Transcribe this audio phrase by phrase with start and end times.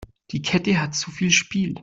[0.31, 1.75] Die Kette hat zu viel Spiel.